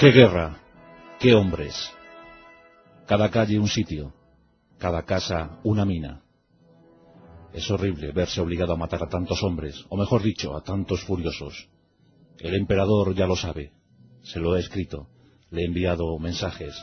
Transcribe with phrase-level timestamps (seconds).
[0.00, 0.58] ¡Qué guerra!
[1.18, 1.92] ¡Qué hombres!
[3.06, 4.14] Cada calle un sitio,
[4.78, 6.22] cada casa una mina.
[7.52, 11.68] Es horrible verse obligado a matar a tantos hombres, o mejor dicho, a tantos furiosos.
[12.38, 13.74] El emperador ya lo sabe,
[14.22, 15.08] se lo he escrito,
[15.50, 16.74] le he enviado mensajes.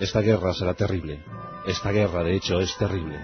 [0.00, 1.22] Esta guerra será terrible,
[1.66, 3.20] esta guerra de hecho es terrible.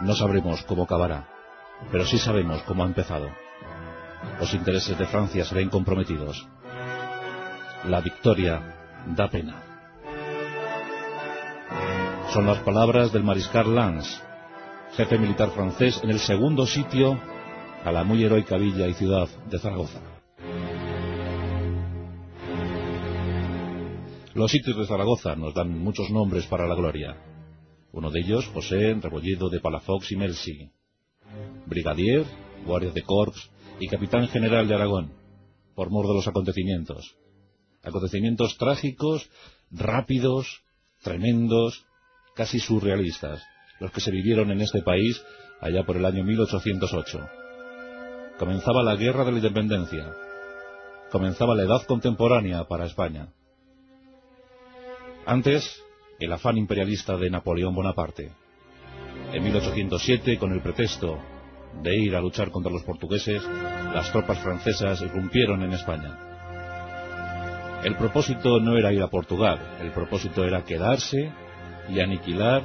[0.00, 1.35] No sabremos cómo acabará,
[1.90, 3.30] pero sí sabemos cómo ha empezado.
[4.40, 6.46] Los intereses de Francia se ven comprometidos.
[7.84, 8.74] La victoria
[9.14, 9.62] da pena.
[12.32, 14.20] Son las palabras del mariscal Lance,
[14.96, 17.18] jefe militar francés en el segundo sitio
[17.84, 20.00] a la muy heroica villa y ciudad de Zaragoza.
[24.34, 27.16] Los sitios de Zaragoza nos dan muchos nombres para la gloria.
[27.92, 30.70] Uno de ellos, José Rebolledo de Palafox y Melsi,
[31.66, 32.24] brigadier,
[32.64, 35.12] guardia de corps y capitán general de Aragón,
[35.74, 37.16] por mor de los acontecimientos.
[37.82, 39.28] Acontecimientos trágicos,
[39.70, 40.62] rápidos,
[41.02, 41.84] tremendos,
[42.34, 43.42] casi surrealistas,
[43.80, 45.22] los que se vivieron en este país
[45.60, 47.28] allá por el año 1808.
[48.38, 50.12] Comenzaba la guerra de la independencia.
[51.10, 53.28] Comenzaba la edad contemporánea para España.
[55.24, 55.82] Antes,
[56.18, 58.32] el afán imperialista de Napoleón Bonaparte.
[59.32, 61.18] En 1807, con el pretexto
[61.82, 63.42] de ir a luchar contra los portugueses,
[63.94, 66.18] las tropas francesas irrumpieron en España.
[67.84, 71.30] El propósito no era ir a Portugal, el propósito era quedarse
[71.88, 72.62] y aniquilar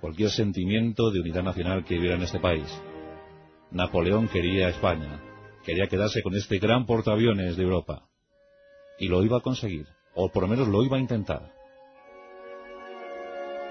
[0.00, 2.68] cualquier sentimiento de unidad nacional que hubiera en este país.
[3.70, 5.20] Napoleón quería España,
[5.64, 8.08] quería quedarse con este gran portaaviones de Europa.
[8.98, 11.52] Y lo iba a conseguir, o por lo menos lo iba a intentar.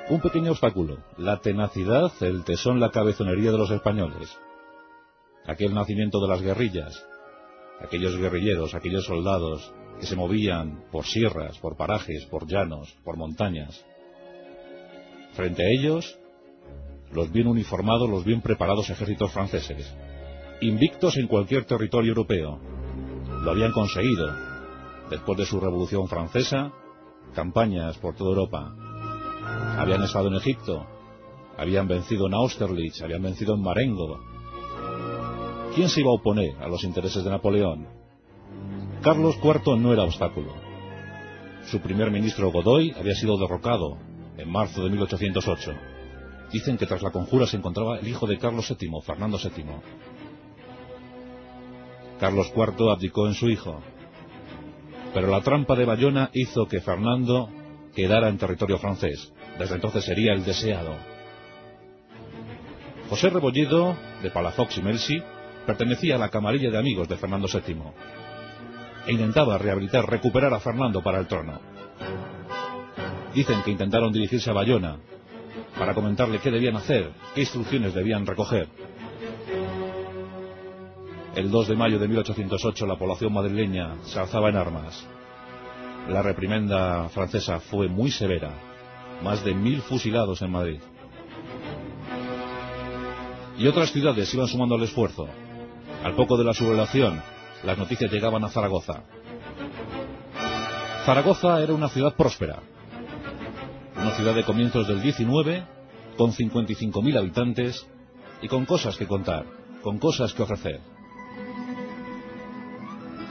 [0.10, 4.40] Un pequeño obstáculo, la tenacidad, el tesón, la cabezonería de los españoles.
[5.48, 7.06] Aquel nacimiento de las guerrillas,
[7.82, 13.84] aquellos guerrilleros, aquellos soldados que se movían por sierras, por parajes, por llanos, por montañas.
[15.34, 16.20] Frente a ellos,
[17.12, 19.96] los bien uniformados, los bien preparados ejércitos franceses,
[20.62, 22.60] invictos en cualquier territorio europeo.
[23.42, 24.28] Lo habían conseguido,
[25.10, 26.72] después de su Revolución Francesa,
[27.34, 28.76] campañas por toda Europa,
[29.78, 30.86] habían estado en Egipto,
[31.58, 34.37] habían vencido en Austerlitz, habían vencido en Marengo.
[35.78, 37.88] ¿Quién se iba a oponer a los intereses de Napoleón?
[39.04, 40.56] Carlos IV no era obstáculo.
[41.68, 44.00] Su primer ministro Godoy había sido derrocado
[44.38, 45.74] en marzo de 1808.
[46.52, 49.66] Dicen que tras la conjura se encontraba el hijo de Carlos VII, Fernando VII.
[52.20, 53.80] Carlos IV abdicó en su hijo.
[55.14, 57.50] Pero la trampa de Bayona hizo que Fernando
[57.94, 59.32] quedara en territorio francés.
[59.60, 60.96] Desde entonces sería el deseado.
[63.12, 65.22] José Rebolledo, de Palafox y Melsi,
[65.68, 67.76] pertenecía a la camarilla de amigos de Fernando VII
[69.06, 71.60] e intentaba rehabilitar, recuperar a Fernando para el trono.
[73.36, 74.98] Dicen que intentaron dirigirse a Bayona
[75.78, 78.70] para comentarle qué debían hacer, qué instrucciones debían recoger.
[81.36, 85.06] El 2 de mayo de 1808 la población madrileña se alzaba en armas.
[86.08, 88.52] La reprimenda francesa fue muy severa
[89.22, 90.80] más de mil fusilados en Madrid.
[93.58, 95.28] Y otras ciudades iban sumando al esfuerzo.
[96.08, 97.22] Al poco de la sublevación,
[97.66, 99.04] las noticias llegaban a Zaragoza.
[101.04, 102.64] Zaragoza era una ciudad próspera,
[103.94, 105.66] una ciudad de comienzos del 19,
[106.16, 107.86] con 55.000 habitantes
[108.42, 109.48] y con cosas que contar,
[109.84, 110.80] con cosas que ofrecer.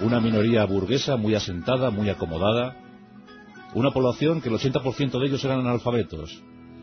[0.03, 2.77] Una minoría burguesa muy asentada, muy acomodada,
[3.73, 6.43] una población que el 80% de ellos eran analfabetos,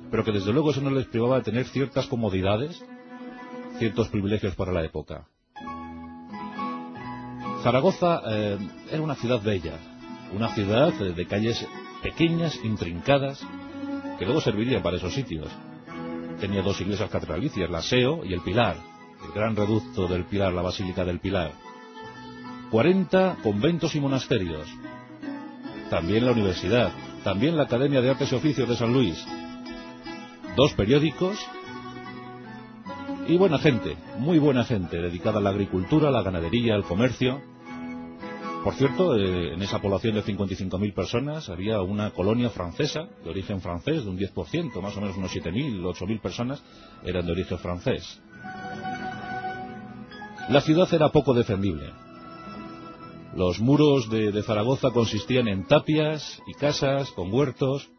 [0.10, 2.84] pero que desde luego eso no les privaba de tener ciertas comodidades,
[3.78, 5.28] ciertos privilegios para la época.
[7.64, 8.58] Zaragoza eh,
[8.92, 9.80] era una ciudad bella,
[10.36, 11.66] una ciudad de calles
[12.02, 13.42] pequeñas, intrincadas,
[14.20, 15.48] que luego servirían para esos sitios.
[16.42, 18.76] Tenía dos iglesias catedralicias, la Seo y el Pilar,
[19.26, 21.54] el gran reducto del Pilar, la Basílica del Pilar.
[22.70, 24.68] 40 conventos y monasterios,
[25.90, 26.92] también la universidad,
[27.24, 29.26] también la Academia de Artes y Oficios de San Luis,
[30.58, 31.40] dos periódicos
[33.26, 37.53] y buena gente, muy buena gente, dedicada a la agricultura, a la ganadería, al comercio.
[38.64, 43.60] Por cierto, eh, en esa población de 55.000 personas había una colonia francesa, de origen
[43.60, 46.64] francés, de un 10%, más o menos unos 7.000, 8.000 personas
[47.04, 48.22] eran de origen francés.
[50.48, 51.92] La ciudad era poco defendible.
[53.36, 57.90] Los muros de, Zaragoza consistían en tapias y casas con huertos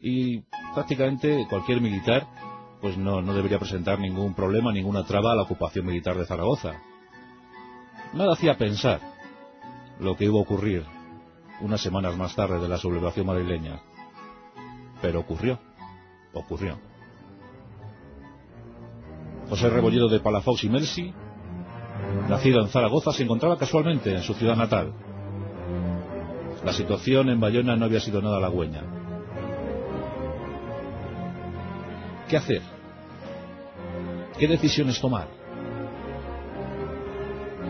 [0.00, 0.40] y
[0.74, 2.26] prácticamente cualquier militar
[2.80, 6.82] pues no, no debería presentar ningún problema, ninguna traba a la ocupación militar de Zaragoza.
[8.12, 9.13] Nada hacía pensar
[10.00, 10.84] lo que iba a ocurrir
[11.60, 13.80] unas semanas más tarde de la sublevación madrileña.
[15.00, 15.58] Pero ocurrió,
[16.32, 16.78] ocurrió.
[19.48, 21.14] José Rebolledo de Palafox y Mercy,
[22.28, 24.94] nacido en Zaragoza, se encontraba casualmente en su ciudad natal.
[26.64, 28.82] La situación en Bayona no había sido nada halagüeña.
[32.28, 32.62] ¿Qué hacer?
[34.38, 35.43] ¿Qué decisiones tomar?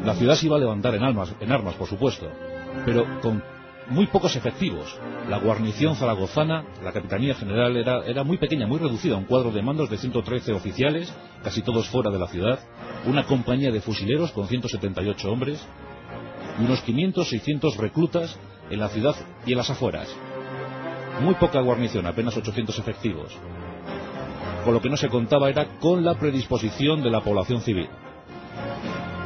[0.05, 2.31] La ciudad se iba a levantar en, armas, por supuesto,
[2.85, 3.43] pero con
[3.89, 4.99] muy pocos efectivos.
[5.29, 9.63] La guarnición zaragozana, la capitanía general, era, era muy pequeña, muy reducida, un cuadro de
[9.63, 11.13] mandos de 113 oficiales,
[11.43, 12.59] casi todos fuera de la ciudad,
[13.07, 15.67] una compañía de fusileros con 178 hombres
[16.61, 18.39] y unos 500, 600 reclutas
[18.71, 19.15] en la ciudad
[19.47, 20.15] y en las afueras.
[21.23, 23.37] Muy poca guarnición, apenas 800 efectivos.
[24.65, 27.89] Con lo que no se contaba era con la predisposición de la población civil.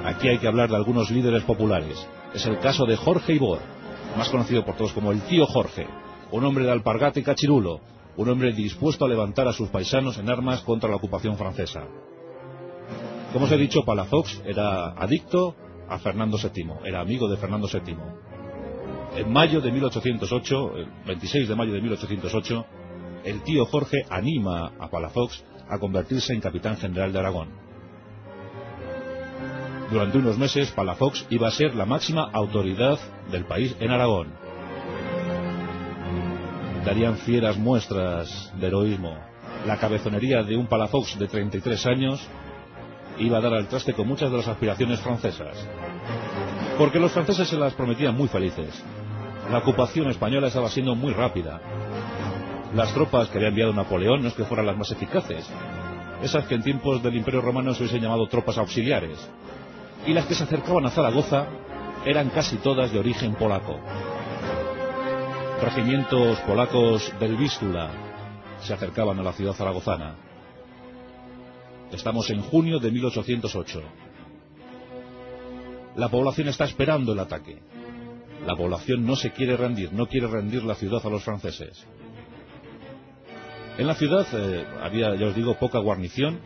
[0.08, 2.08] Aquí hay que hablar de algunos líderes populares.
[2.32, 3.58] Es el caso de Jorge Ibor,
[4.16, 5.86] más conocido por todos como el tío Jorge,
[6.30, 7.80] un hombre de alpargata y cachirulo,
[8.16, 11.82] un hombre dispuesto a levantar a sus paisanos en armas contra la ocupación francesa.
[13.34, 15.54] Como os he dicho, Palafox era adicto
[15.90, 17.96] a Fernando VII, era amigo de Fernando VII.
[19.14, 22.66] En mayo de 1808, el 26 de mayo de 1808,
[23.24, 27.67] el tío Jorge anima a Palafox a convertirse en capitán general de Aragón.
[29.90, 32.98] Durante unos meses, Palafox iba a ser la máxima autoridad
[33.30, 34.28] del país en Aragón.
[36.84, 39.16] Darían fieras muestras de heroísmo.
[39.66, 42.20] La cabezonería de un Palafox de 33 años
[43.18, 45.66] iba a dar al traste con muchas de las aspiraciones francesas.
[46.76, 48.84] Porque los franceses se las prometían muy felices.
[49.50, 51.62] La ocupación española estaba siendo muy rápida.
[52.74, 55.48] Las tropas que había enviado Napoleón no es que fueran las más eficaces.
[56.22, 59.18] Esas que en tiempos del Imperio Romano se hubiesen llamado tropas auxiliares
[60.08, 61.46] y las que se acercaban a Zaragoza
[62.06, 63.78] eran casi todas de origen polaco.
[65.60, 67.90] Regimientos polacos del Vístula
[68.62, 70.16] se acercaban a la ciudad zaragozana.
[71.92, 73.82] Estamos en junio de 1808.
[75.96, 77.60] La población está esperando el ataque.
[78.46, 81.86] La población no se quiere rendir, no quiere rendir la ciudad a los franceses.
[83.76, 86.40] En la ciudad eh, había, ya os digo, poca guarnición,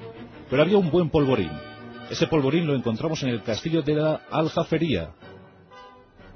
[0.50, 1.71] pero había un buen polvorín.
[2.12, 5.14] Ese polvorín lo encontramos en el castillo de la Aljafería.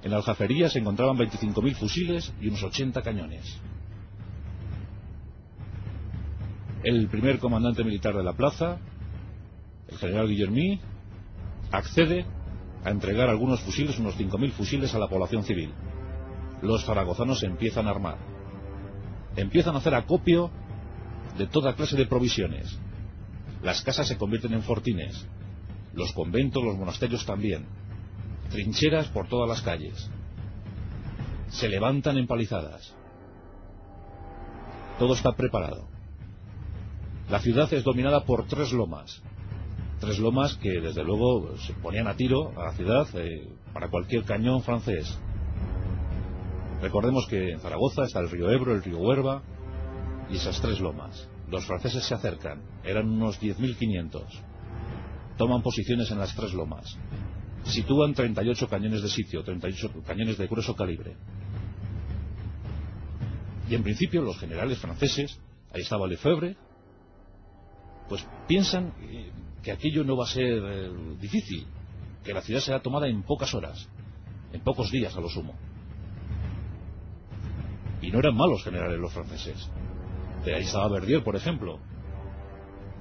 [0.02, 3.60] En la Aljafería se encontraban 25.000 fusiles y unos 80 cañones.
[6.82, 8.78] El primer comandante militar de la plaza,
[9.88, 10.80] el general Guillermí,
[11.70, 12.24] accede
[12.82, 15.74] a entregar algunos fusiles, unos 5.000 fusiles a la población civil.
[16.62, 18.16] Los zaragozanos empiezan a armar.
[19.36, 20.50] Empiezan a hacer acopio
[21.36, 22.78] de toda clase de provisiones.
[23.62, 25.28] Las casas se convierten en fortines
[25.96, 27.66] los conventos, los monasterios también.
[28.50, 30.10] Trincheras por todas las calles.
[31.48, 32.94] Se levantan empalizadas.
[34.98, 35.88] Todo está preparado.
[37.30, 39.22] La ciudad es dominada por tres lomas.
[39.98, 44.24] Tres lomas que desde luego se ponían a tiro a la ciudad eh, para cualquier
[44.24, 45.18] cañón francés.
[46.82, 49.42] Recordemos que en Zaragoza está el río Ebro, el río Huerva
[50.30, 51.26] y esas tres lomas.
[51.48, 54.55] Los franceses se acercan, eran unos 10.500
[55.36, 56.96] toman posiciones en las tres lomas.
[57.64, 61.16] Sitúan 38 cañones de sitio, 38 cañones de grueso calibre.
[63.68, 65.38] Y en principio los generales franceses,
[65.72, 66.56] ahí estaba Lefebvre,
[68.08, 68.92] pues piensan
[69.62, 70.90] que aquello no va a ser eh,
[71.20, 71.66] difícil,
[72.22, 73.88] que la ciudad será tomada en pocas horas,
[74.52, 75.54] en pocos días a lo sumo.
[78.00, 79.68] Y no eran malos generales los franceses.
[80.44, 81.80] De ahí estaba Verdier, por ejemplo,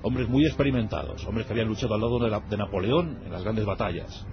[0.05, 4.23] hombres muy experimentados, hombres que habían luchado al lado de, Napoleón en las grandes batallas.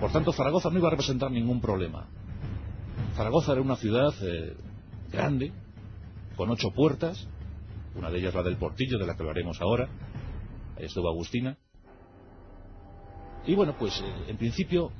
[0.00, 2.08] Por tanto, Zaragoza no iba a representar ningún problema.
[3.14, 4.56] Zaragoza era una ciudad eh,
[5.10, 5.52] grande,
[6.36, 7.28] con ocho puertas,
[7.94, 9.90] una de ellas la del Portillo, de la que hablaremos ahora,
[10.78, 11.58] ahí estuvo Agustina.
[13.46, 14.90] Y bueno, pues eh, en principio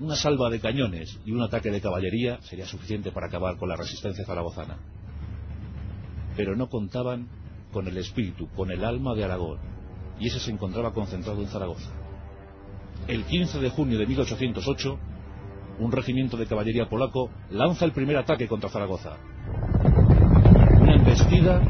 [0.00, 3.76] una salva de cañones y un ataque de caballería sería suficiente para acabar con la
[3.76, 4.78] resistencia zaragozana.
[6.34, 7.28] Pero no contaban
[7.72, 9.58] con el espíritu, con el alma de Aragón,
[10.18, 11.90] y ese se encontraba concentrado en Zaragoza.
[13.06, 14.98] El 15 de junio de 1808,
[15.78, 19.16] un regimiento de caballería polaco lanza el primer ataque contra Zaragoza.
[20.80, 21.60] Una embestida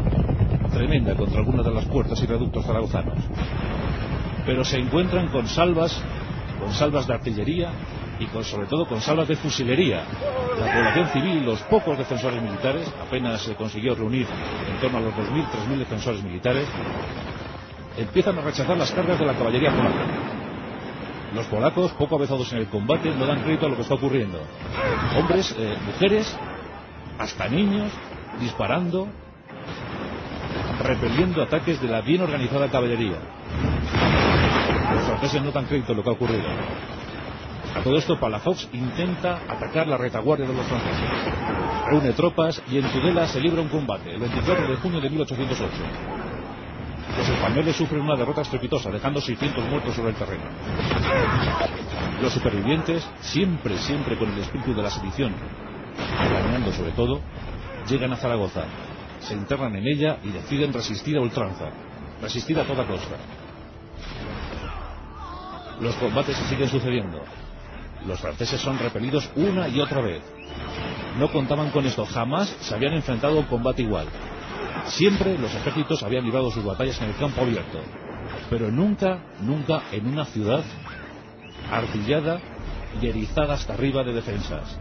[0.73, 3.19] tremenda contra algunas de las puertas y reductos zaragozanos.
[4.47, 6.03] Pero se encuentran con salvas,
[6.61, 7.73] con salvas de artillería
[8.21, 10.05] y sobre todo con salvas de fusilería.
[10.59, 14.27] La población civil los pocos defensores militares, apenas se consiguió reunir
[14.69, 16.67] en torno a los 2.000, 3.000 defensores militares,
[17.97, 20.07] empiezan a rechazar las cargas de la caballería polaca.
[21.35, 24.41] Los polacos, poco avezados en el combate, no dan crédito a lo que está ocurriendo.
[25.17, 26.37] Hombres, eh, mujeres,
[27.19, 27.93] hasta niños,
[28.41, 29.09] disparando,
[30.83, 33.19] repeliendo ataques de la bien organizada caballería.
[34.95, 36.49] Los franceses no dan crédito a lo que ha ocurrido.
[37.79, 41.09] A todo esto, Palafox intenta atacar la retaguardia de los franceses.
[41.87, 45.73] Reúne tropas y en Tudela se libra un combate, el 24 de junio de 1808.
[47.19, 50.43] Los españoles sufren una derrota estrepitosa, dejando 600 muertos sobre el terreno.
[52.21, 55.33] Los supervivientes, siempre, siempre con el espíritu de la sedición,
[55.95, 57.21] planeando sobre todo,
[57.89, 58.65] llegan a Zaragoza,
[59.21, 61.71] se internan en ella y deciden resistir a ultranza,
[62.21, 63.15] resistir a toda costa.
[65.81, 67.23] Los combates siguen sucediendo.
[68.07, 70.23] Los franceses son repelidos una y otra vez.
[71.19, 74.07] No contaban con esto, jamás se habían enfrentado a un combate igual.
[74.87, 77.81] Siempre los ejércitos habían librado sus batallas en el campo abierto,
[78.49, 80.63] pero nunca, nunca en una ciudad
[81.71, 82.41] artillada
[83.01, 84.79] y erizada hasta arriba de defensas.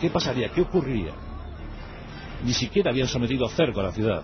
[0.00, 0.50] ¿Qué pasaría?
[0.50, 1.12] ¿Qué ocurriría?
[2.44, 4.22] Ni siquiera habían sometido cerco a la ciudad.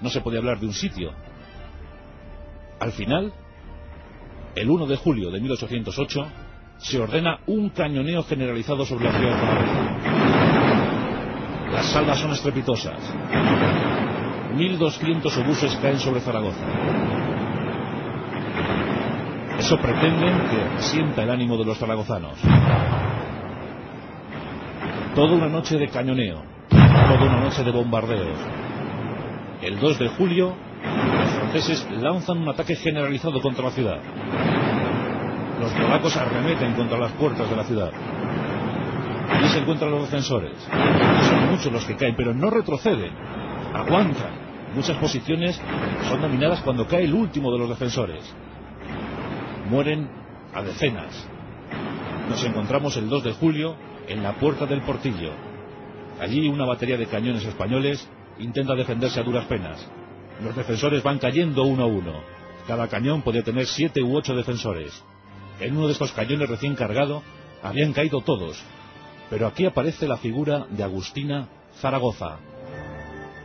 [0.00, 1.12] No se podía hablar de un sitio.
[2.80, 3.32] Al final,
[4.54, 6.26] el 1 de julio de 1808,
[6.78, 10.18] se ordena un cañoneo generalizado sobre la ciudad de.
[11.72, 12.98] Las salvas son estrepitosas.
[14.56, 16.64] 1.200 obuses caen sobre Zaragoza.
[19.58, 22.38] Eso pretenden que sienta el ánimo de los zaragozanos.
[25.14, 28.38] Toda una noche de cañoneo, toda una noche de bombardeos.
[29.60, 30.54] El 2 de julio,
[30.84, 33.98] los franceses lanzan un ataque generalizado contra la ciudad.
[35.68, 37.92] Los polacos arremeten contra las puertas de la ciudad.
[39.44, 40.56] Y se encuentran los defensores.
[41.28, 43.12] Son muchos los que caen, pero no retroceden.
[43.74, 44.48] Aguantan.
[44.74, 45.60] Muchas posiciones
[46.08, 48.34] son dominadas cuando cae el último de los defensores.
[49.68, 50.08] Mueren
[50.54, 51.28] a decenas.
[52.30, 53.76] Nos encontramos el 2 de julio
[54.08, 55.32] en la puerta del portillo.
[56.20, 58.08] Allí una batería de cañones españoles
[58.38, 59.86] intenta defenderse a duras penas.
[60.42, 62.20] Los defensores van cayendo uno a uno.
[62.66, 65.04] Cada cañón podía tener siete u ocho defensores.
[65.60, 67.22] En uno de estos cañones recién cargado
[67.62, 68.62] habían caído todos.
[69.30, 71.48] Pero aquí aparece la figura de Agustina
[71.80, 72.38] Zaragoza,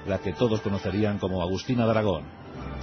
[0.07, 2.23] la que todos conocerían como Agustina de Aragón.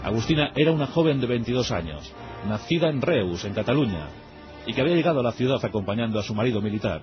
[0.02, 2.12] Agustina era una joven de 22 años,
[2.48, 4.08] nacida en Reus, en Cataluña,
[4.66, 7.02] y que había llegado a la ciudad acompañando a su marido militar.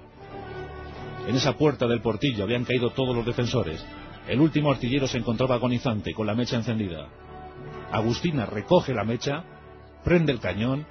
[1.28, 3.84] En esa puerta del portillo habían caído todos los defensores.
[4.28, 7.08] El último artillero se encontraba agonizante, con la mecha encendida.
[7.92, 9.44] Agustina recoge la mecha,
[10.04, 10.86] prende el cañón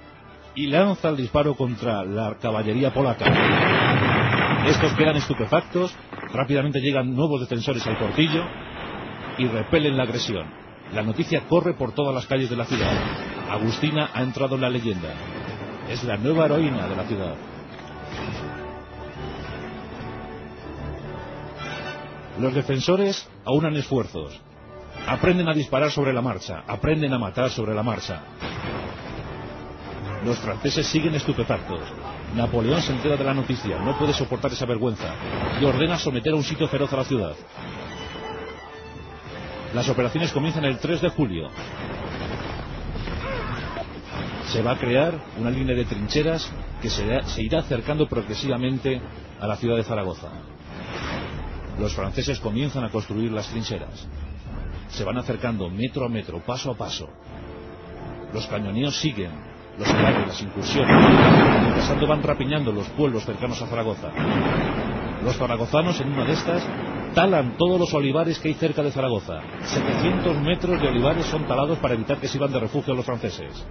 [0.57, 3.25] y lanza el disparo contra la caballería polaca.
[4.65, 5.95] Estos quedan estupefactos,
[6.33, 8.43] rápidamente llegan nuevos defensores al portillo
[9.37, 10.47] y repelen la agresión.
[10.93, 12.91] La noticia corre por todas las calles de la ciudad.
[13.51, 15.09] Agustina ha entrado en la leyenda.
[15.91, 17.35] Es la nueva heroína de la ciudad.
[22.39, 24.41] Los defensores aunan esfuerzos.
[25.05, 26.63] Aprenden a disparar sobre la marcha.
[26.67, 28.23] Aprenden a matar sobre la marcha.
[30.25, 31.81] Los franceses siguen estupefactos.
[32.35, 35.13] Napoleón se entera de la noticia, no puede soportar esa vergüenza
[35.61, 37.35] y ordena someter a un sitio feroz a la ciudad.
[39.73, 41.49] Las operaciones comienzan el 3 de julio.
[44.47, 46.49] Se va a crear una línea de trincheras
[46.81, 47.03] que se,
[47.41, 49.01] irá acercando progresivamente
[49.39, 50.29] a la ciudad de Zaragoza.
[51.79, 54.07] Los franceses comienzan a construir las trincheras.
[54.89, 57.09] Se van acercando metro a metro, paso a paso.
[58.33, 59.31] Los cañoneos siguen,
[59.77, 60.95] los ataques, las incursiones.
[61.61, 64.09] Mientras tanto van rapiñando los pueblos cercanos a Zaragoza.
[65.23, 66.63] Los zaragozanos en una de estas
[67.13, 69.41] talan todos los olivares que hay cerca de Zaragoza.
[69.63, 73.65] 700 metros de olivares son talados para evitar que sirvan de refugio a los franceses.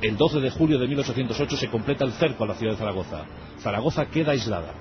[0.00, 3.24] El 12 de julio de 1808 se completa el cerco a la ciudad de Zaragoza.
[3.60, 4.74] Zaragoza queda aislada.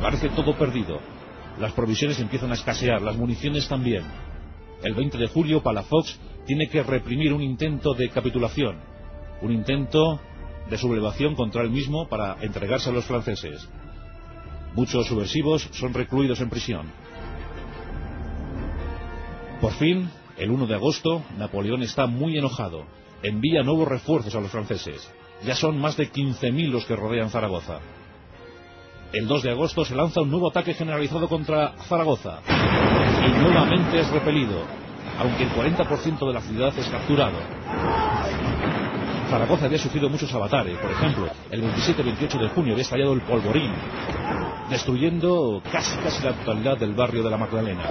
[0.00, 0.98] Parece todo perdido.
[1.58, 4.04] Las provisiones empiezan a escasear, las municiones también.
[4.82, 8.76] El 20 de julio, Palafox tiene que reprimir un intento de capitulación,
[9.42, 10.20] un intento
[10.68, 13.68] de sublevación contra él mismo para entregarse a los franceses.
[14.74, 16.92] Muchos subversivos son recluidos en prisión.
[19.60, 22.86] Por fin, el 1 de agosto, Napoleón está muy enojado.
[23.22, 25.10] Envía nuevos refuerzos a los franceses.
[25.44, 27.80] Ya son más de 15.000 los que rodean Zaragoza.
[29.12, 32.40] El 2 de agosto se lanza un nuevo ataque generalizado contra Zaragoza.
[33.26, 34.64] Y nuevamente es repelido,
[35.20, 37.36] aunque el 40% de la ciudad es capturado.
[39.28, 40.76] Zaragoza había sufrido muchos avatares.
[40.78, 43.72] Por ejemplo, el 27-28 de junio había estallado el polvorín,
[44.70, 47.84] destruyendo casi casi la totalidad del barrio de la Magdalena.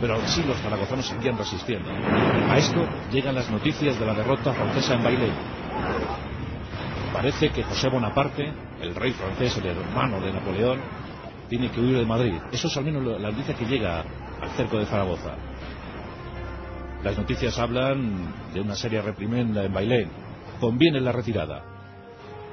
[0.00, 1.90] Pero sí los zaragozanos seguían resistiendo.
[2.50, 5.32] A esto llegan las noticias de la derrota francesa en Bailey.
[7.12, 10.80] Parece que José Bonaparte, el rey francés, el hermano de Napoleón,
[11.56, 12.34] tiene que huir de Madrid.
[12.50, 14.00] Eso es al menos la noticia que llega
[14.40, 15.36] al cerco de Zaragoza.
[17.04, 20.10] Las noticias hablan de una seria reprimenda en Bailén.
[20.58, 21.62] Conviene la retirada.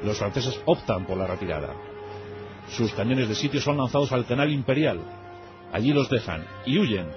[0.03, 1.73] Los franceses optan por la retirada.
[2.69, 4.99] Sus cañones de sitio son lanzados al canal imperial.
[5.73, 7.07] Allí los dejan y huyen.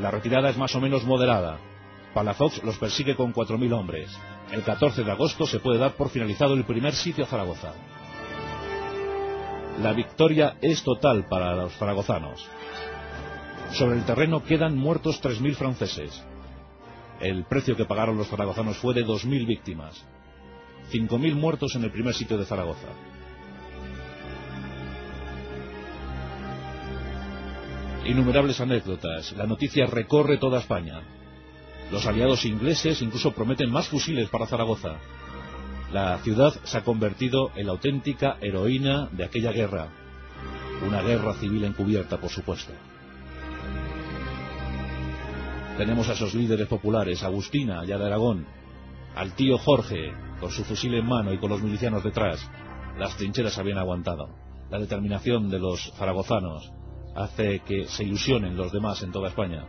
[0.00, 1.58] La retirada es más o menos moderada.
[2.14, 4.16] Palafox los persigue con 4.000 hombres.
[4.52, 7.72] El 14 de agosto se puede dar por finalizado el primer sitio a Zaragoza.
[9.80, 12.46] La victoria es total para los zaragozanos.
[13.72, 16.22] Sobre el terreno quedan muertos 3.000 franceses.
[17.20, 20.04] El precio que pagaron los zaragozanos fue de 2.000 víctimas.
[20.92, 22.88] 5.000 muertos en el primer sitio de Zaragoza.
[28.04, 29.32] Innumerables anécdotas.
[29.32, 31.00] La noticia recorre toda España.
[31.90, 34.96] Los aliados ingleses incluso prometen más fusiles para Zaragoza.
[35.92, 39.88] La ciudad se ha convertido en la auténtica heroína de aquella guerra.
[40.86, 42.72] Una guerra civil encubierta, por supuesto.
[45.76, 48.46] Tenemos a esos líderes populares, Agustina, ya de Aragón,
[49.14, 52.40] al tío Jorge, con su fusil en mano y con los milicianos detrás.
[52.98, 54.30] Las trincheras habían aguantado.
[54.70, 56.72] La determinación de los zaragozanos
[57.14, 59.66] hace que se ilusionen los demás en toda España.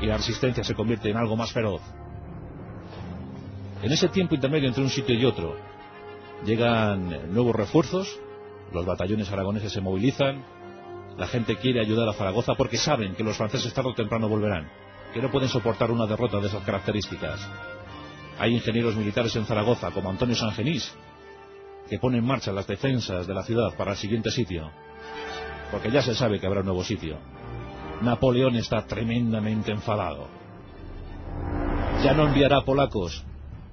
[0.00, 1.80] Y la resistencia se convierte en algo más feroz.
[3.82, 5.56] En ese tiempo intermedio entre un sitio y otro,
[6.44, 8.18] llegan nuevos refuerzos,
[8.72, 10.44] los batallones aragoneses se movilizan,
[11.16, 14.68] la gente quiere ayudar a Zaragoza porque saben que los franceses tarde o temprano volverán,
[15.14, 17.40] que no pueden soportar una derrota de esas características.
[18.40, 20.92] Hay ingenieros militares en Zaragoza, como Antonio Sangenís,
[21.88, 24.70] que pone en marcha las defensas de la ciudad para el siguiente sitio,
[25.70, 27.18] porque ya se sabe que habrá un nuevo sitio.
[28.02, 30.26] Napoleón está tremendamente enfadado.
[32.02, 33.24] Ya no enviará polacos,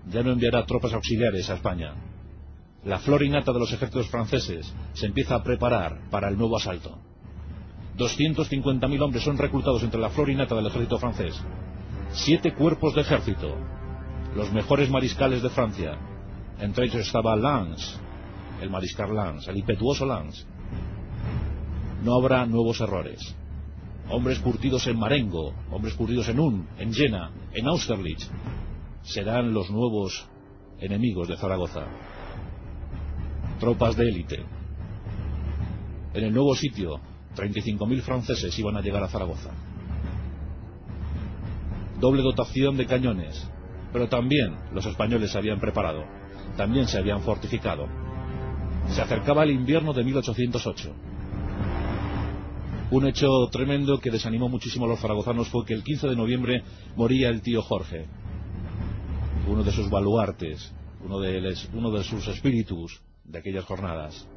[0.08, 1.94] ya no enviará tropas auxiliares a España.
[2.84, 7.00] La flor innata de los ejércitos franceses se empieza a preparar para el nuevo asalto.
[7.98, 11.42] 250.000 hombres son reclutados entre la flor innata del ejército francés.
[12.12, 13.56] Siete cuerpos de ejército,
[14.36, 15.98] los mejores mariscales de Francia.
[16.60, 17.98] Entre ellos estaba Lance,
[18.62, 20.46] el mariscal Lance, el impetuoso Lance.
[22.04, 23.36] No habrá nuevos errores.
[24.10, 28.30] Hombres curtidos en Marengo, hombres curtidos en Un, en Jena, en Austerlitz,
[29.06, 30.28] serán los nuevos
[30.80, 31.86] enemigos de Zaragoza.
[33.60, 34.44] Tropas de élite.
[36.14, 37.00] En el nuevo sitio,
[37.36, 39.52] 35.000 franceses iban a llegar a Zaragoza.
[42.00, 43.50] Doble dotación de cañones,
[43.94, 46.04] pero también los españoles se habían preparado,
[46.58, 47.88] también se habían fortificado.
[48.90, 50.94] Se acercaba el invierno de 1808.
[52.92, 56.64] Un hecho tremendo que desanimó muchísimo a los zaragozanos fue que el 15 de noviembre
[56.96, 58.08] moría el tío Jorge,
[59.48, 64.28] uno de sus baluartes, uno de, sus espíritus de aquellas jornadas.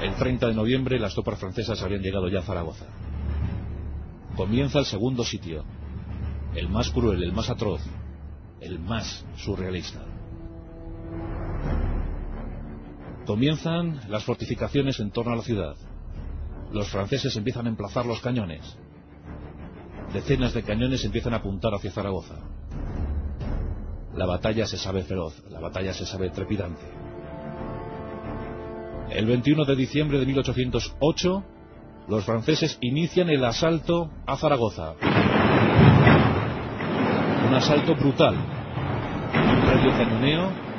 [0.00, 2.86] El 30 de noviembre las tropas francesas habían llegado ya a Zaragoza.
[4.36, 5.64] Comienza el segundo sitio,
[6.54, 7.82] el más cruel, el más atroz,
[8.60, 10.00] el más surrealista.
[13.26, 15.76] Comienzan las fortificaciones en torno a la ciudad.
[16.72, 18.76] Los franceses empiezan a emplazar los cañones.
[20.12, 22.40] Decenas de cañones empiezan a apuntar hacia Zaragoza.
[24.14, 26.82] La batalla se sabe feroz, la batalla se sabe trepidante.
[29.10, 31.44] El 21 de diciembre de 1808,
[32.08, 34.94] los franceses inician el asalto a Zaragoza.
[37.46, 38.34] Un asalto brutal.
[38.34, 40.72] Un previo cañoneo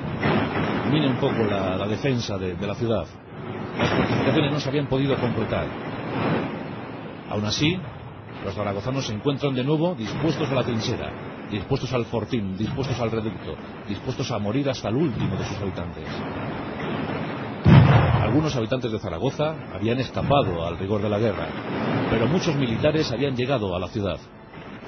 [0.92, 3.06] mina un poco la, defensa de, de la ciudad.
[3.78, 5.66] Las fortificaciones no se habían podido completar.
[7.30, 7.80] Aún así,
[8.46, 11.12] los zaragozanos se encuentran de nuevo dispuestos a la trinchera,
[11.54, 13.56] dispuestos al fortín, dispuestos al reducto,
[13.88, 16.08] dispuestos a morir hasta el último de sus habitantes.
[18.22, 21.48] Algunos habitantes de Zaragoza habían escapado al rigor de la guerra,
[22.10, 24.18] pero muchos militares habían llegado a la ciudad.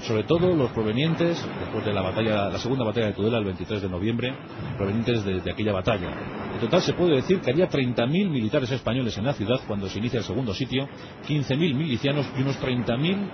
[0.02, 3.82] Sobre todo los provenientes, después de la batalla, la segunda batalla de Tudela el 23
[3.82, 4.36] de noviembre,
[4.78, 6.10] provenientes de, de aquella batalla.
[6.54, 10.00] En total se puede decir que había 30.000 militares españoles en la ciudad cuando se
[10.00, 10.88] inicia el segundo sitio,
[11.28, 13.30] 15.000 milicianos y unos 30.000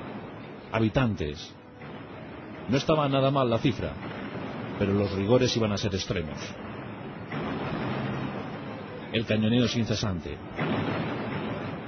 [0.71, 1.55] habitantes.
[2.69, 3.93] No estaba nada mal la cifra,
[4.79, 6.37] pero los rigores iban a ser extremos.
[9.13, 10.37] El cañoneo es incesante.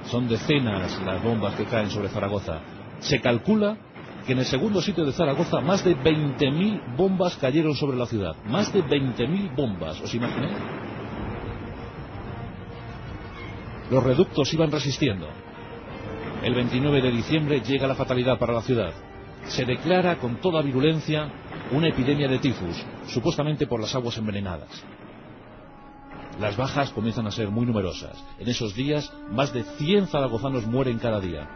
[0.06, 2.60] Son decenas las bombas que caen sobre Zaragoza.
[3.00, 3.78] Se calcula
[4.26, 8.36] que en el segundo sitio de Zaragoza más de 20.000 bombas cayeron sobre la ciudad.
[8.44, 10.56] Más de 20.000 bombas, ¿os imagináis?
[13.90, 15.28] Los reductos iban resistiendo.
[16.42, 18.92] El 29 de diciembre llega la fatalidad para la ciudad.
[19.46, 21.30] Se declara con toda virulencia
[21.72, 24.84] una epidemia de tifus, supuestamente por las aguas envenenadas.
[26.40, 28.22] Las bajas comienzan a ser muy numerosas.
[28.38, 31.48] En esos días, más de 100 zaragozanos mueren cada día.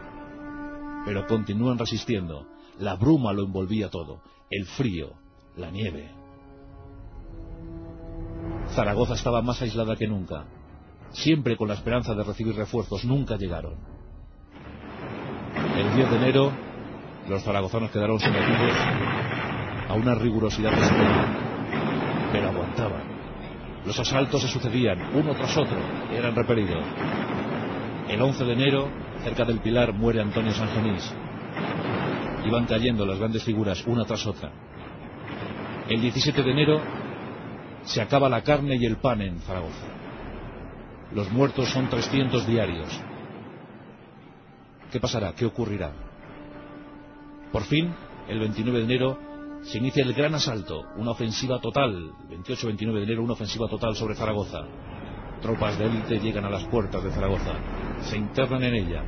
[1.05, 2.47] Pero continúan resistiendo.
[2.77, 4.21] La bruma lo envolvía todo.
[4.49, 5.13] El frío,
[5.57, 6.11] la nieve.
[8.69, 10.45] Zaragoza estaba más aislada que nunca.
[11.11, 13.75] Siempre con la esperanza de recibir refuerzos, nunca llegaron.
[15.75, 16.51] El 10 de enero,
[17.29, 18.75] los zaragozanos quedaron sometidos
[19.87, 21.27] a una rigurosidad extrema,
[22.31, 23.03] pero aguantaban.
[23.85, 25.77] Los asaltos se sucedían, uno tras otro,
[26.11, 26.83] eran repelidos.
[28.09, 28.89] El 11 de enero,
[29.23, 31.13] cerca del Pilar, muere Antonio Sangenís.
[32.45, 34.51] Iban cayendo las grandes figuras, una tras otra.
[35.87, 36.81] El 17 de enero,
[37.83, 39.85] se acaba la carne y el pan en Zaragoza.
[41.13, 42.89] Los muertos son 300 diarios.
[44.91, 45.33] ¿Qué pasará?
[45.33, 46.08] ¿Qué ocurrirá?
[47.51, 47.93] Por fin,
[48.27, 49.17] el 29 de enero,
[49.63, 54.15] se inicia el gran asalto, una ofensiva total, 28-29 de enero, una ofensiva total sobre
[54.15, 54.61] Zaragoza.
[55.41, 57.53] Tropas de élite llegan a las puertas de Zaragoza,
[58.01, 59.03] se internan en ella,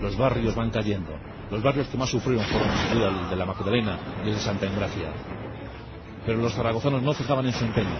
[0.00, 1.12] los barrios van cayendo.
[1.50, 5.12] Los barrios que más sufrieron fueron el de la Magdalena y el de Santa Engracia.
[6.26, 7.96] Pero los zaragozanos no fijaban en su empeño.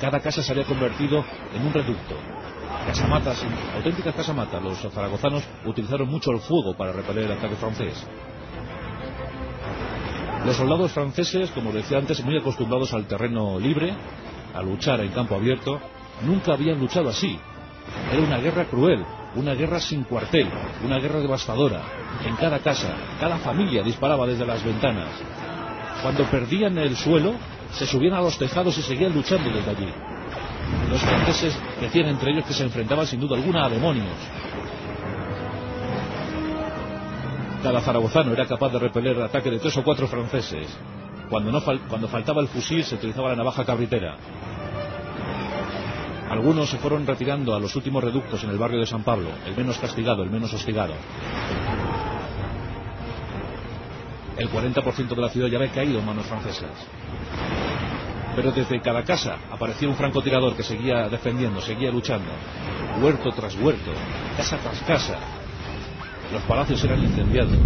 [0.00, 2.16] Cada casa se había convertido en un reducto.
[2.86, 4.62] Casamatas, auténticas casamatas.
[4.62, 8.06] Los zaragozanos utilizaron mucho el fuego para repeler el ataque francés.
[10.44, 13.94] Los soldados franceses, como decía antes, muy acostumbrados al terreno libre,
[14.54, 15.80] a luchar en campo abierto,
[16.22, 17.38] nunca habían luchado así.
[18.12, 20.48] Era una guerra cruel, una guerra sin cuartel,
[20.84, 21.82] una guerra devastadora.
[22.24, 25.08] En cada casa, cada familia disparaba desde las ventanas.
[26.02, 27.34] Cuando perdían el suelo,
[27.72, 29.92] se subían a los tejados y seguían luchando desde allí.
[30.90, 34.16] Los franceses decían entre ellos que se enfrentaban sin duda alguna a demonios.
[37.62, 40.68] Cada zaragozano era capaz de repeler el ataque de tres o cuatro franceses.
[41.28, 44.16] Cuando, no cuando faltaba el fusil se utilizaba la navaja cabritera.
[46.30, 49.56] Algunos se fueron retirando a los últimos reductos en el barrio de San Pablo, el
[49.56, 50.94] menos castigado, el menos hostigado.
[54.36, 56.70] El 40% de la ciudad ya había caído en manos francesas.
[58.36, 62.30] Pero desde cada casa aparecía un francotirador que seguía defendiendo, seguía luchando.
[63.02, 63.90] Huerto tras huerto,
[64.36, 65.18] casa tras casa,
[66.32, 67.58] los palacios eran incendiados.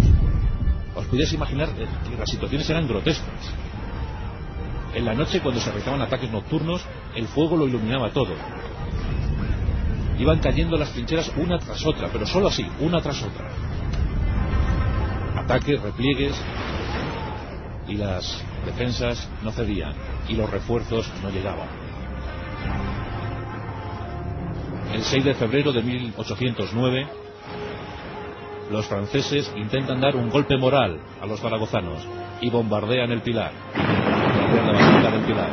[0.95, 3.53] Os podéis imaginar que las situaciones eran grotescas.
[4.93, 8.35] En la noche, cuando se realizaban ataques nocturnos, el fuego lo iluminaba todo.
[10.19, 13.49] Iban cayendo las trincheras una tras otra, pero solo así, una tras otra.
[15.35, 16.39] Ataques, repliegues,
[17.87, 19.93] y las defensas no cedían,
[20.29, 21.67] y los refuerzos no llegaban.
[24.93, 27.07] El 6 de febrero de 1809,
[28.71, 32.07] los franceses intentan dar un golpe moral a los zaragozanos
[32.41, 35.49] y bombardean el Pilar, la del Pilar.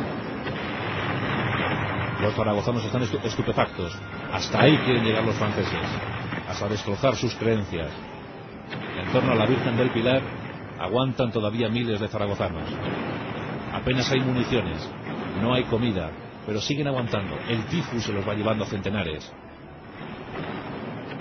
[2.21, 3.97] Los zaragozanos están estupefactos.
[4.31, 5.87] Hasta ahí quieren llegar los franceses,
[6.47, 7.89] hasta destrozar sus creencias.
[8.99, 10.21] En torno a la Virgen del Pilar
[10.79, 12.69] aguantan todavía miles de zaragozanos.
[13.73, 14.89] Apenas hay municiones,
[15.41, 16.11] no hay comida,
[16.45, 17.35] pero siguen aguantando.
[17.47, 19.31] El tifus se los va llevando a centenares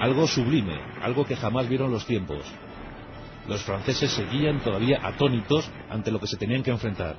[0.00, 2.40] algo sublime, algo que jamás vieron los tiempos.
[3.46, 7.16] Los franceses seguían todavía atónitos ante lo que se tenían que enfrentar.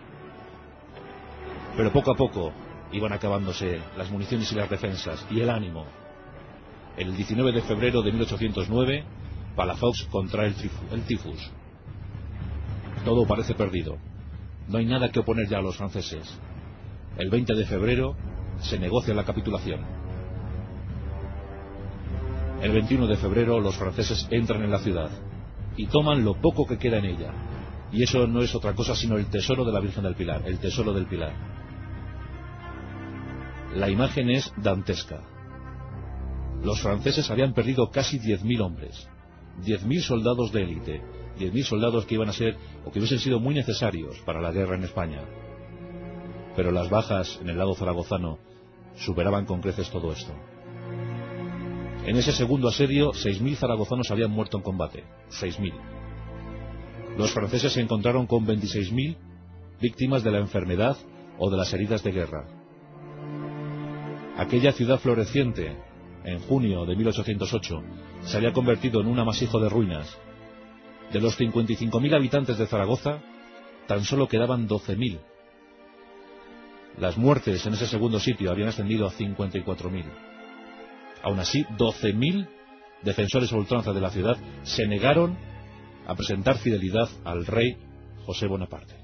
[1.77, 2.51] Pero poco a poco
[2.91, 5.85] iban acabándose las municiones y las defensas y el ánimo.
[6.97, 9.05] El 19 de febrero de 1809,
[9.55, 10.55] Palafox contrae el,
[10.91, 11.51] el tifus.
[13.05, 13.97] Todo parece perdido.
[14.67, 16.35] No hay nada que oponer ya a los franceses.
[17.15, 18.15] El 20 de febrero
[18.59, 20.00] se negocia la capitulación.
[22.61, 25.09] El 21 de febrero los franceses entran en la ciudad
[25.75, 27.33] y toman lo poco que queda en ella.
[27.91, 30.59] Y eso no es otra cosa sino el tesoro de la Virgen del Pilar, el
[30.59, 31.33] tesoro del Pilar.
[33.73, 35.21] La imagen es dantesca.
[36.63, 39.09] Los franceses habían perdido casi 10.000 hombres,
[39.63, 41.01] 10.000 soldados de élite,
[41.39, 44.75] 10.000 soldados que iban a ser o que hubiesen sido muy necesarios para la guerra
[44.75, 45.21] en España.
[46.55, 48.37] Pero las bajas en el lado zaragozano
[48.97, 50.33] superaban con creces todo esto.
[52.05, 55.03] En ese segundo asedio, 6.000 zaragozanos habían muerto en combate.
[55.29, 55.71] 6.000.
[57.15, 59.17] Los franceses se encontraron con 26.000
[59.79, 60.97] víctimas de la enfermedad
[61.37, 62.47] o de las heridas de guerra.
[64.35, 65.77] Aquella ciudad floreciente,
[66.23, 67.83] en junio de 1808,
[68.21, 70.17] se había convertido en un amasijo de ruinas.
[71.13, 73.21] De los 55.000 habitantes de Zaragoza,
[73.87, 75.19] tan solo quedaban 12.000.
[76.97, 80.30] Las muertes en ese segundo sitio habían ascendido a 54.000.
[81.23, 82.47] Aún así, 12.000
[83.03, 85.37] defensores a ultranza de la ciudad, se negaron
[86.07, 87.77] a presentar fidelidad al rey
[88.25, 88.95] José Bonaparte.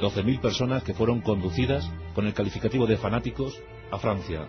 [0.00, 3.60] 12.000 personas que fueron conducidas con el calificativo de fanáticos
[3.90, 4.48] a Francia.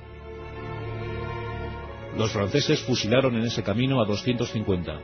[2.18, 5.00] Los franceses fusilaron en ese camino a 250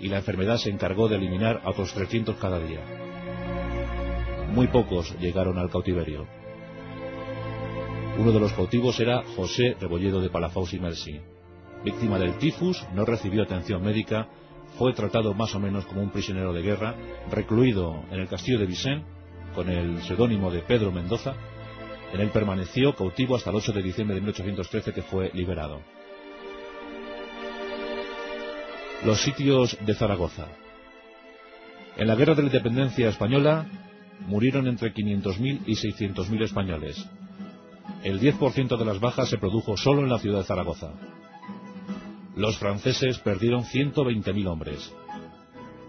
[0.00, 2.80] y la enfermedad se encargó de eliminar a otros 300 cada día.
[4.52, 6.26] Muy pocos llegaron al cautiverio.
[8.18, 11.20] Uno de los cautivos era José Rebolledo de Palafox y Mercy.
[11.84, 14.26] Víctima del tifus, no recibió atención médica,
[14.76, 16.96] fue tratado más o menos como un prisionero de guerra,
[17.30, 19.04] recluido en el castillo de Vicent
[19.54, 21.34] con el seudónimo de Pedro Mendoza.
[22.12, 25.80] En él permaneció cautivo hasta el 8 de diciembre de 1813 que fue liberado.
[29.04, 30.48] Los sitios de Zaragoza.
[31.96, 33.64] En la Guerra de la Independencia Española
[34.26, 37.08] murieron entre 500.000 y 600.000 españoles.
[38.08, 40.92] El 10% de las bajas se produjo solo en la ciudad de Zaragoza.
[42.34, 44.94] Los franceses perdieron 120.000 hombres.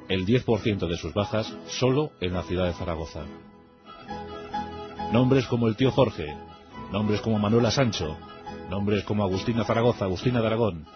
[0.09, 3.23] El 10% de sus bajas solo en la ciudad de Zaragoza.
[5.13, 6.35] Nombres como el tío Jorge,
[6.91, 8.17] nombres como Manuela Sancho,
[8.69, 10.87] nombres como Agustina Zaragoza, Agustina de Aragón,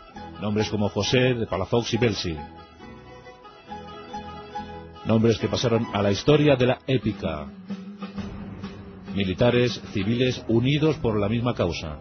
[0.42, 2.38] nombres como José de Palafox y Belsi.
[5.06, 7.48] Nombres que pasaron a la historia de la épica.
[9.14, 12.00] Militares, civiles, unidos por la misma causa.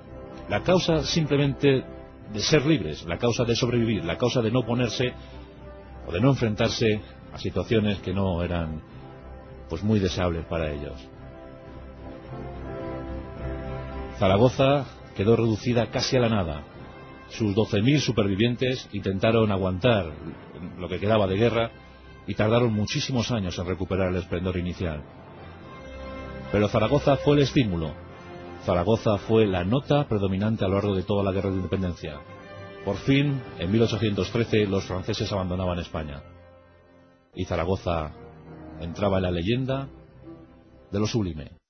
[0.49, 1.85] La causa simplemente
[2.33, 5.13] de ser libres, la causa de sobrevivir, la causa de no ponerse
[6.07, 7.01] o de no enfrentarse
[7.33, 8.83] a situaciones que no eran
[9.69, 11.09] pues muy deseables para ellos.
[14.19, 14.85] Zaragoza
[15.17, 16.63] quedó reducida casi a la nada.
[17.31, 20.13] Sus 12.000 supervivientes intentaron aguantar
[20.79, 21.71] lo que quedaba de guerra
[22.27, 25.03] y tardaron muchísimos años en recuperar el esplendor inicial.
[26.53, 27.93] Pero Zaragoza fue el estímulo.
[28.65, 32.21] Zaragoza fue la nota predominante a lo largo de toda la guerra de independencia.
[32.85, 36.23] Por fin, en 1813, los franceses abandonaban España.
[37.35, 38.13] Y Zaragoza
[38.81, 39.89] entraba en la leyenda
[40.91, 41.62] de lo sublime.